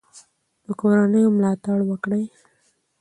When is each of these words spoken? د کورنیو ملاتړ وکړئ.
د 0.65 0.67
کورنیو 0.79 1.35
ملاتړ 1.37 1.77
وکړئ. 1.85 2.23